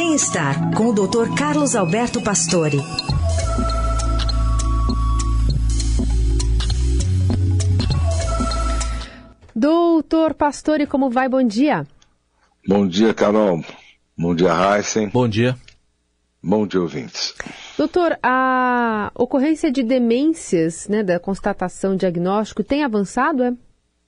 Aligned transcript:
Bem-estar 0.00 0.76
com 0.76 0.90
o 0.90 0.92
Dr. 0.92 1.34
Carlos 1.36 1.74
Alberto 1.74 2.22
Pastore. 2.22 2.78
Doutor 9.52 10.34
Pastore, 10.34 10.86
como 10.86 11.10
vai? 11.10 11.28
Bom 11.28 11.42
dia. 11.42 11.84
Bom 12.64 12.86
dia, 12.86 13.12
Carol. 13.12 13.60
Bom 14.16 14.36
dia, 14.36 14.50
Heisen. 14.52 15.08
Bom 15.08 15.28
dia. 15.28 15.58
Bom 16.40 16.64
dia, 16.64 16.80
ouvintes. 16.80 17.34
Doutor, 17.76 18.16
a 18.22 19.10
ocorrência 19.16 19.68
de 19.68 19.82
demências, 19.82 20.86
né, 20.86 21.02
da 21.02 21.18
constatação 21.18 21.96
diagnóstico, 21.96 22.62
tem 22.62 22.84
avançado, 22.84 23.42
é? 23.42 23.52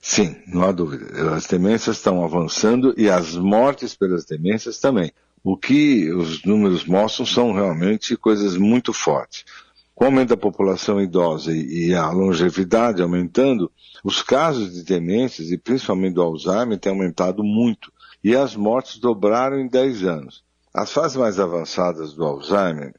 Sim, 0.00 0.34
não 0.46 0.62
há 0.62 0.72
dúvida. 0.72 1.34
As 1.34 1.46
demências 1.46 1.98
estão 1.98 2.24
avançando 2.24 2.94
e 2.96 3.10
as 3.10 3.36
mortes 3.36 3.94
pelas 3.94 4.24
demências 4.24 4.78
também. 4.78 5.12
O 5.46 5.58
que 5.58 6.10
os 6.10 6.42
números 6.42 6.86
mostram 6.86 7.26
são 7.26 7.52
realmente 7.52 8.16
coisas 8.16 8.56
muito 8.56 8.94
fortes. 8.94 9.44
Com 9.94 10.04
o 10.04 10.06
aumento 10.06 10.30
da 10.30 10.38
população 10.38 11.02
idosa 11.02 11.54
e 11.54 11.94
a 11.94 12.10
longevidade 12.10 13.02
aumentando, 13.02 13.70
os 14.02 14.22
casos 14.22 14.72
de 14.72 14.82
demências 14.82 15.52
e 15.52 15.58
principalmente 15.58 16.14
do 16.14 16.22
Alzheimer 16.22 16.78
têm 16.78 16.90
aumentado 16.90 17.44
muito 17.44 17.92
e 18.24 18.34
as 18.34 18.56
mortes 18.56 18.98
dobraram 18.98 19.60
em 19.60 19.68
10 19.68 20.04
anos. 20.04 20.42
As 20.72 20.90
fases 20.90 21.18
mais 21.18 21.38
avançadas 21.38 22.14
do 22.14 22.24
Alzheimer 22.24 22.94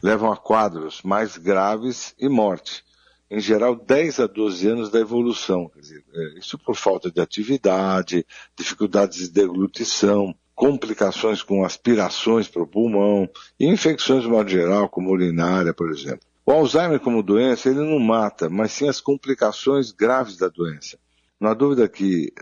levam 0.00 0.30
a 0.30 0.36
quadros 0.36 1.02
mais 1.02 1.36
graves 1.36 2.14
e 2.16 2.28
morte. 2.28 2.84
Em 3.28 3.40
geral, 3.40 3.74
10 3.74 4.20
a 4.20 4.26
12 4.28 4.68
anos 4.68 4.90
da 4.90 5.00
evolução. 5.00 5.68
Dizer, 5.76 6.04
é, 6.14 6.38
isso 6.38 6.56
por 6.58 6.76
falta 6.76 7.10
de 7.10 7.20
atividade, 7.20 8.24
dificuldades 8.56 9.18
de 9.18 9.30
deglutição, 9.30 10.32
complicações 10.58 11.40
com 11.40 11.64
aspirações 11.64 12.48
para 12.48 12.62
o 12.62 12.66
pulmão 12.66 13.30
e 13.60 13.66
infecções 13.68 14.24
de 14.24 14.28
modo 14.28 14.50
geral, 14.50 14.88
como 14.88 15.12
urinária, 15.12 15.72
por 15.72 15.88
exemplo. 15.88 16.26
O 16.44 16.50
Alzheimer 16.50 16.98
como 16.98 17.22
doença, 17.22 17.68
ele 17.68 17.78
não 17.78 18.00
mata, 18.00 18.50
mas 18.50 18.72
sim 18.72 18.88
as 18.88 19.00
complicações 19.00 19.92
graves 19.92 20.36
da 20.36 20.48
doença. 20.48 20.98
Não 21.40 21.50
há 21.50 21.54
dúvida 21.54 21.88
que 21.88 22.32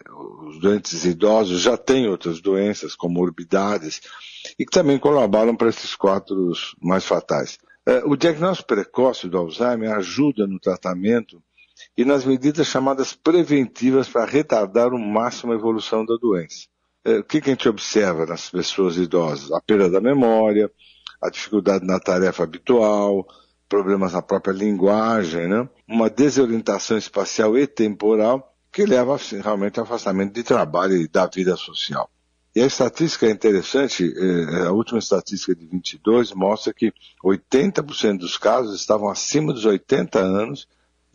os 0.47 0.59
doentes 0.59 1.05
idosos 1.05 1.61
já 1.61 1.77
têm 1.77 2.09
outras 2.09 2.41
doenças, 2.41 2.97
comorbidades, 2.97 4.01
e 4.59 4.65
que 4.65 4.73
também 4.73 4.99
colaboram 4.99 5.55
para 5.55 5.69
esses 5.69 5.95
quadros 5.95 6.75
mais 6.81 7.05
fatais. 7.05 7.59
É, 7.85 8.03
o 8.07 8.17
diagnóstico 8.17 8.69
precoce 8.69 9.29
do 9.29 9.37
Alzheimer 9.37 9.93
ajuda 9.93 10.47
no 10.47 10.59
tratamento 10.59 11.43
e 11.95 12.03
nas 12.03 12.25
medidas 12.25 12.67
chamadas 12.67 13.13
preventivas 13.13 14.09
para 14.09 14.25
retardar 14.25 14.95
o 14.95 14.99
máximo 14.99 15.53
a 15.53 15.57
evolução 15.57 16.07
da 16.07 16.17
doença. 16.17 16.67
É, 17.07 17.21
o 17.21 17.25
que, 17.25 17.41
que 17.41 17.51
a 17.51 17.53
gente 17.53 17.69
observa 17.69 18.27
nas 18.27 18.51
pessoas 18.51 18.97
idosas? 18.97 19.53
A 19.53 19.61
perda 19.61 19.89
da 19.89 20.01
memória, 20.01 20.69
a 21.23 21.31
dificuldade 21.31 21.87
na 21.87 22.01
tarefa 22.01 22.43
habitual, 22.43 23.25
problemas 23.69 24.13
na 24.13 24.21
própria 24.21 24.53
linguagem, 24.53 25.47
né? 25.47 25.69
uma 25.87 26.11
desorientação 26.11 26.99
espacial 26.99 27.57
e 27.57 27.65
temporal 27.65 28.53
que 28.73 28.85
leva 28.85 29.15
assim, 29.15 29.41
realmente 29.41 29.79
ao 29.79 29.87
afastamento 29.87 30.35
de 30.35 30.43
trabalho 30.43 30.97
e 30.97 31.07
da 31.07 31.27
vida 31.27 31.55
social. 31.57 32.11
E 32.57 32.61
a 32.61 32.67
estatística 32.67 33.27
é 33.27 33.31
interessante, 33.31 34.05
é, 34.05 34.67
a 34.67 34.73
última 34.73 34.99
estatística 34.99 35.55
de 35.55 35.65
22 35.65 36.33
mostra 36.33 36.75
que 36.75 36.93
80% 37.25 38.19
dos 38.19 38.37
casos 38.37 38.81
estavam 38.81 39.09
acima 39.09 39.53
dos 39.53 39.65
80 39.65 40.19
anos, 40.19 40.67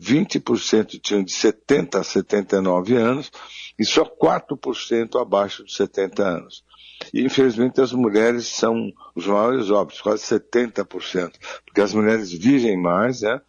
20% 0.02 1.00
tinham 1.00 1.22
de 1.22 1.32
70 1.32 2.00
a 2.00 2.04
79 2.04 2.96
anos 2.96 3.30
e 3.78 3.84
só 3.84 4.04
4% 4.04 5.20
abaixo 5.20 5.64
de 5.64 5.72
70 5.72 6.22
anos. 6.22 6.64
E 7.12 7.24
infelizmente 7.24 7.80
as 7.80 7.92
mulheres 7.92 8.46
são 8.46 8.92
os 9.14 9.26
maiores 9.26 9.70
óbitos, 9.70 10.00
quase 10.00 10.22
70%, 10.22 11.32
porque 11.64 11.80
as 11.80 11.92
mulheres 11.92 12.32
vivem 12.32 12.80
mais 12.80 13.22
né, 13.22 13.40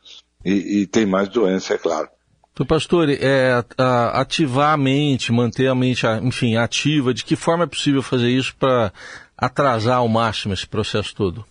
e, 0.43 0.81
e 0.81 0.87
têm 0.87 1.05
mais 1.05 1.29
doença, 1.29 1.73
é 1.73 1.77
claro. 1.77 2.09
Então, 2.51 2.65
pastor, 2.65 3.09
é, 3.09 3.63
ativar 4.13 4.73
a 4.73 4.77
mente, 4.77 5.31
manter 5.31 5.67
a 5.67 5.73
mente, 5.73 6.05
enfim, 6.21 6.55
ativa, 6.55 7.11
de 7.11 7.25
que 7.25 7.35
forma 7.35 7.63
é 7.63 7.67
possível 7.67 8.03
fazer 8.03 8.29
isso 8.29 8.55
para 8.57 8.93
atrasar 9.35 9.97
ao 9.97 10.07
máximo 10.07 10.53
esse 10.53 10.67
processo 10.67 11.15
todo? 11.15 11.43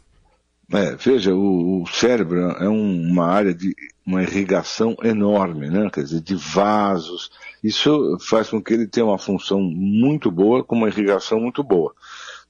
É, 0.75 0.97
veja, 0.97 1.35
o, 1.35 1.83
o 1.83 1.87
cérebro 1.87 2.41
é 2.53 2.69
um, 2.69 3.11
uma 3.11 3.27
área 3.27 3.53
de 3.53 3.75
uma 4.07 4.23
irrigação 4.23 4.97
enorme, 5.03 5.69
né? 5.69 5.91
Quer 5.91 6.03
dizer, 6.03 6.21
de 6.23 6.35
vasos. 6.35 7.31
Isso 7.63 8.17
faz 8.21 8.49
com 8.49 8.63
que 8.63 8.73
ele 8.73 8.87
tenha 8.87 9.05
uma 9.05 9.19
função 9.19 9.61
muito 9.61 10.31
boa, 10.31 10.65
com 10.65 10.75
uma 10.75 10.89
irrigação 10.89 11.39
muito 11.39 11.63
boa. 11.63 11.95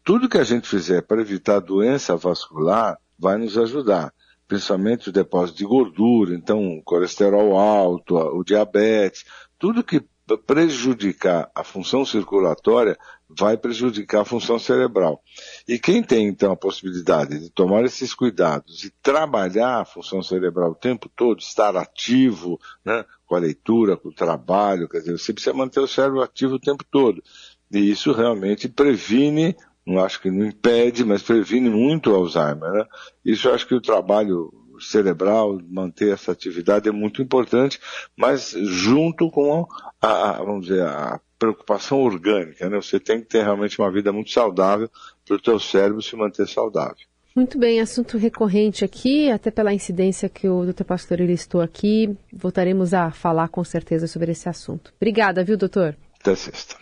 Tudo 0.05 0.29
que 0.29 0.39
a 0.39 0.45
gente 0.45 0.69
fizer 0.69 1.03
para 1.03 1.21
evitar 1.21 1.59
doença 1.59 2.17
vascular 2.17 2.97
vai 3.19 3.39
nos 3.39 3.59
ajudar, 3.59 4.13
principalmente 4.47 5.09
o 5.09 5.13
depósito 5.13 5.59
de 5.59 5.65
gordura, 5.65 6.35
então 6.35 6.81
colesterol 6.85 7.57
alto, 7.57 8.17
o 8.17 8.45
diabetes, 8.45 9.25
tudo 9.59 9.85
que 9.85 10.03
prejudicar 10.47 11.51
a 11.55 11.65
função 11.65 12.05
circulatória 12.05 12.97
vai 13.29 13.57
prejudicar 13.57 14.23
a 14.23 14.25
função 14.25 14.59
cerebral. 14.59 15.23
E 15.67 15.79
quem 15.79 16.03
tem 16.03 16.29
então 16.29 16.53
a 16.53 16.57
possibilidade 16.57 17.39
de 17.39 17.51
tomar 17.51 17.85
esses 17.85 18.15
cuidados 18.15 18.85
e 18.85 18.91
trabalhar 19.03 19.81
a 19.81 19.85
função 19.85 20.23
cerebral 20.23 20.73
o 20.73 20.77
tempo 20.77 21.11
todo, 21.15 21.41
estar 21.41 21.77
ativo, 21.77 22.61
né, 22.85 23.05
com 23.27 23.35
a 23.35 23.39
leitura, 23.39 23.97
com 23.97 24.11
o 24.11 24.15
trabalho, 24.15 24.89
quer 24.89 24.99
dizer, 24.99 25.19
você 25.19 25.33
precisa 25.33 25.57
manter 25.57 25.81
o 25.81 25.89
cérebro 25.89 26.23
ativo 26.23 26.55
o 26.55 26.61
tempo 26.61 26.85
todo. 26.91 27.23
E 27.71 27.91
isso 27.91 28.13
realmente 28.13 28.69
previne, 28.69 29.57
não 29.87 30.05
acho 30.05 30.21
que 30.21 30.31
não 30.31 30.47
impede, 30.47 31.05
mas 31.05 31.23
previne 31.23 31.71
muito 31.71 32.11
o 32.11 32.15
Alzheimer. 32.15 32.71
Né? 32.71 32.85
Isso 33.25 33.49
eu 33.49 33.55
acho 33.55 33.67
que 33.67 33.75
o 33.75 33.81
trabalho 33.81 34.53
cerebral, 34.85 35.61
manter 35.69 36.13
essa 36.13 36.33
atividade 36.33 36.89
é 36.89 36.93
muito 36.93 37.23
importante, 37.23 37.81
mas 38.17 38.55
junto 38.63 39.31
com 39.31 39.67
a, 40.01 40.31
a 40.31 40.45
vamos 40.45 40.67
dizer, 40.67 40.83
a 40.83 41.21
preocupação 41.39 42.01
orgânica, 42.01 42.69
né? 42.69 42.77
Você 42.81 43.01
tem 43.01 43.21
que 43.21 43.27
ter 43.27 43.43
realmente 43.43 43.81
uma 43.81 43.91
vida 43.91 44.13
muito 44.13 44.31
saudável 44.31 44.89
para 45.27 45.37
o 45.37 45.41
teu 45.41 45.59
cérebro 45.59 46.01
se 46.01 46.15
manter 46.15 46.47
saudável. 46.47 47.05
Muito 47.35 47.59
bem, 47.59 47.81
assunto 47.81 48.19
recorrente 48.19 48.85
aqui, 48.85 49.31
até 49.31 49.51
pela 49.51 49.73
incidência 49.73 50.29
que 50.29 50.47
o 50.49 50.65
doutor 50.65 50.85
Pastor 50.85 51.19
listou 51.19 51.63
aqui, 51.63 52.15
voltaremos 52.33 52.93
a 52.93 53.11
falar 53.11 53.49
com 53.49 53.65
certeza 53.65 54.07
sobre 54.07 54.33
esse 54.33 54.49
assunto. 54.49 54.93
Obrigada, 54.97 55.43
viu, 55.43 55.57
doutor? 55.57 55.97
Até 56.21 56.37
sexta. 56.37 56.77